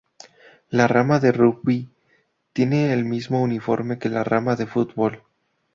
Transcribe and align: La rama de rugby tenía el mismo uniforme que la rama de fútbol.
La 0.69 0.87
rama 0.87 1.19
de 1.19 1.31
rugby 1.31 1.91
tenía 2.53 2.91
el 2.91 3.05
mismo 3.05 3.39
uniforme 3.43 3.99
que 3.99 4.09
la 4.09 4.23
rama 4.23 4.55
de 4.55 4.65
fútbol. 4.65 5.21